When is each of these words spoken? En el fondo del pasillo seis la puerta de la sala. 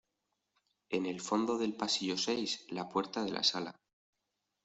En 0.89 1.05
el 1.05 1.21
fondo 1.21 1.59
del 1.59 1.75
pasillo 1.75 2.17
seis 2.17 2.65
la 2.69 2.89
puerta 2.89 3.23
de 3.23 3.29
la 3.33 3.43
sala. 3.43 3.79